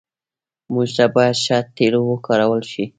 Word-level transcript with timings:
موټر 0.73 0.91
ته 0.97 1.05
باید 1.15 1.35
ښه 1.43 1.57
تیلو 1.75 2.01
وکارول 2.09 2.61
شي. 2.71 2.85